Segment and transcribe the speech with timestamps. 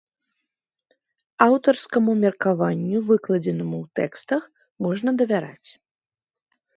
[1.47, 4.41] Аўтарскаму меркаванню, выкладзенаму ў тэкстах,
[4.87, 5.69] можна давяраць.